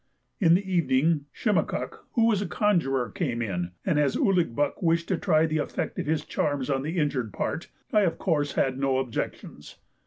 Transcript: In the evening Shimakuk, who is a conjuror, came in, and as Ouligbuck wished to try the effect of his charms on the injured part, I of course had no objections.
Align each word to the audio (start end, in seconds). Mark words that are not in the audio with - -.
In 0.39 0.55
the 0.55 0.67
evening 0.67 1.27
Shimakuk, 1.31 1.99
who 2.13 2.31
is 2.31 2.41
a 2.41 2.47
conjuror, 2.47 3.11
came 3.11 3.39
in, 3.39 3.69
and 3.85 3.99
as 3.99 4.15
Ouligbuck 4.15 4.81
wished 4.81 5.07
to 5.09 5.17
try 5.19 5.45
the 5.45 5.59
effect 5.59 5.99
of 5.99 6.07
his 6.07 6.25
charms 6.25 6.71
on 6.71 6.81
the 6.81 6.97
injured 6.97 7.31
part, 7.31 7.69
I 7.93 8.01
of 8.01 8.17
course 8.17 8.53
had 8.53 8.79
no 8.79 8.97
objections. 8.97 9.75